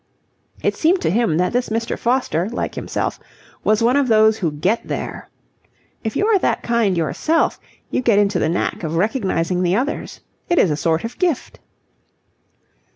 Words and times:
It 0.63 0.75
seemed 0.75 0.99
to 1.01 1.11
him 1.11 1.37
that 1.37 1.53
this 1.53 1.69
Mr. 1.69 1.95
Foster, 1.95 2.49
like 2.49 2.73
himself, 2.73 3.19
was 3.63 3.83
one 3.83 3.95
of 3.95 4.07
those 4.07 4.39
who 4.39 4.51
Get 4.51 4.87
There. 4.87 5.29
If 6.03 6.15
you 6.15 6.25
are 6.25 6.39
that 6.39 6.63
kind 6.63 6.97
yourself, 6.97 7.59
you 7.91 8.01
get 8.01 8.17
into 8.17 8.39
the 8.39 8.49
knack 8.49 8.81
of 8.81 8.95
recognizing 8.95 9.61
the 9.61 9.75
others. 9.75 10.21
It 10.49 10.57
is 10.57 10.71
a 10.71 10.75
sort 10.75 11.03
of 11.03 11.19
gift. 11.19 11.59